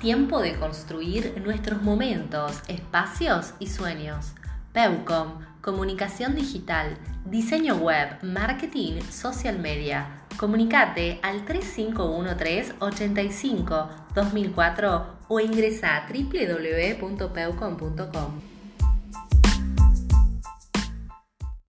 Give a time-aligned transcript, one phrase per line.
[0.00, 4.32] tiempo de construir nuestros momentos, espacios y sueños.
[4.72, 6.96] Peucom, comunicación digital,
[7.26, 10.22] diseño web, marketing, social media.
[10.38, 18.59] Comunicate al 3513 85 2004 o ingresa a www.peucom.com.